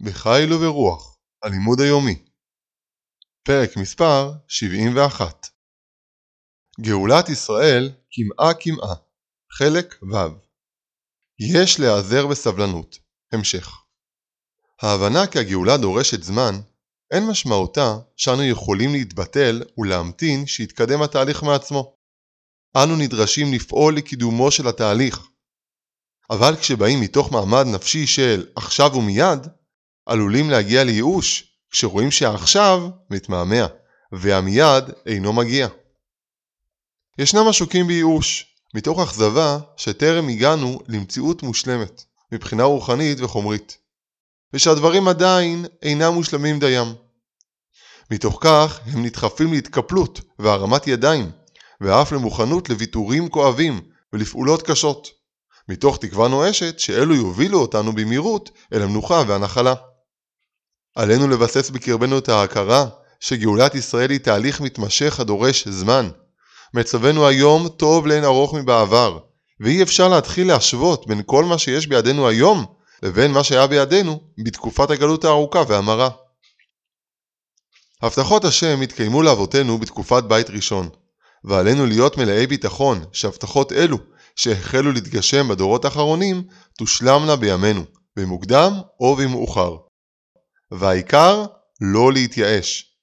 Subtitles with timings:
[0.00, 2.24] בחיל וברוח, הלימוד היומי.
[3.42, 5.46] פרק מספר 71
[6.80, 8.94] גאולת ישראל קמעה קמעה,
[9.52, 10.16] חלק ו'
[11.38, 12.98] יש להיעזר בסבלנות,
[13.32, 13.68] המשך.
[14.82, 16.54] ההבנה כי הגאולה דורשת זמן,
[17.10, 21.96] אין משמעותה שאנו יכולים להתבטל ולהמתין שיתקדם התהליך מעצמו.
[22.76, 25.28] אנו נדרשים לפעול לקידומו של התהליך.
[26.30, 29.46] אבל כשבאים מתוך מעמד נפשי של עכשיו ומיד,
[30.06, 33.66] עלולים להגיע לייאוש כשרואים שהעכשיו מתמהמה
[34.12, 35.68] והמיד אינו מגיע.
[37.18, 43.78] ישנם השוקים בייאוש, מתוך אכזבה שטרם הגענו למציאות מושלמת, מבחינה רוחנית וחומרית,
[44.52, 46.86] ושהדברים עדיין אינם מושלמים דיים.
[48.10, 51.30] מתוך כך הם נדחפים להתקפלות והרמת ידיים,
[51.80, 53.80] ואף למוכנות לוויתורים כואבים
[54.12, 55.08] ולפעולות קשות,
[55.68, 59.74] מתוך תקווה נואשת שאלו יובילו אותנו במהירות אל המנוחה והנחלה.
[60.96, 62.86] עלינו לבסס בקרבנו את ההכרה
[63.20, 66.10] שגאולת ישראל היא תהליך מתמשך הדורש זמן.
[66.74, 69.18] מצבנו היום טוב לאין ארוך מבעבר,
[69.60, 72.64] ואי אפשר להתחיל להשוות בין כל מה שיש בידינו היום
[73.02, 76.10] לבין מה שהיה בידינו בתקופת הגלות הארוכה והמרה.
[78.02, 80.88] הבטחות השם התקיימו לאבותינו בתקופת בית ראשון,
[81.44, 83.98] ועלינו להיות מלאי ביטחון שהבטחות אלו
[84.36, 86.42] שהחלו להתגשם בדורות האחרונים
[86.78, 87.84] תושלמנה בימינו,
[88.16, 89.85] במוקדם או במאוחר.
[90.70, 91.44] והעיקר,
[91.80, 92.96] לא להתייאש.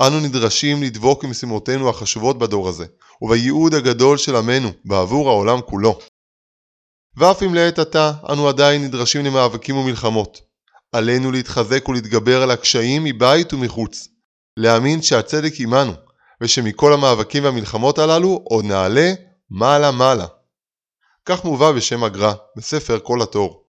[0.00, 2.86] אנו נדרשים לדבוק במשימותינו החשובות בדור הזה,
[3.22, 5.98] ובייעוד הגדול של עמנו בעבור העולם כולו.
[7.16, 10.40] ואף אם לעת עתה אנו עדיין נדרשים למאבקים ומלחמות.
[10.92, 14.08] עלינו להתחזק ולהתגבר על הקשיים מבית ומחוץ.
[14.56, 15.92] להאמין שהצדק עמנו,
[16.42, 19.12] ושמכל המאבקים והמלחמות הללו עוד נעלה
[19.50, 20.26] מעלה מעלה.
[21.24, 23.64] כך מובא בשם הגר"א, בספר כל התור.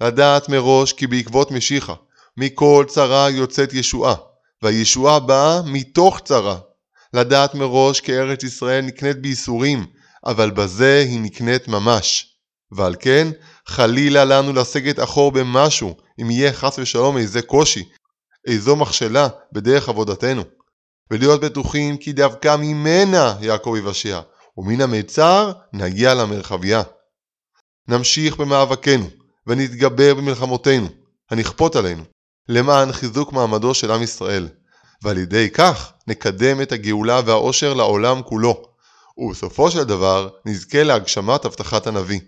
[0.00, 1.94] לדעת מראש כי בעקבות משיחה,
[2.36, 4.14] מכל צרה יוצאת ישועה,
[4.62, 6.58] והישועה באה מתוך צרה.
[7.14, 9.86] לדעת מראש כי ארץ ישראל נקנית בייסורים,
[10.26, 12.36] אבל בזה היא נקנית ממש.
[12.72, 13.28] ועל כן,
[13.66, 17.88] חלילה לנו לסגת אחור במשהו, אם יהיה חס ושלום איזה קושי,
[18.46, 20.42] איזו מכשלה בדרך עבודתנו.
[21.10, 24.20] ולהיות בטוחים כי דווקא ממנה יעקב יבשע,
[24.56, 26.82] ומן המיצר נגיע למרחביה.
[27.88, 29.06] נמשיך במאבקנו,
[29.46, 30.88] ונתגבר במלחמותינו,
[31.30, 32.02] הנכפות עלינו,
[32.48, 34.48] למען חיזוק מעמדו של עם ישראל,
[35.02, 38.62] ועל ידי כך נקדם את הגאולה והאושר לעולם כולו,
[39.18, 42.20] ובסופו של דבר נזכה להגשמת הבטחת הנביא.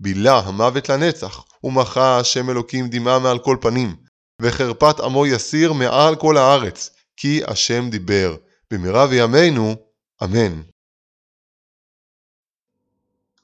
[0.00, 3.96] בילה המוות לנצח, ומחה השם אלוקים דמעה מעל כל פנים,
[4.42, 8.36] וחרפת עמו יסיר מעל כל הארץ, כי השם דיבר.
[8.70, 9.76] במהרה בימינו,
[10.24, 10.62] אמן.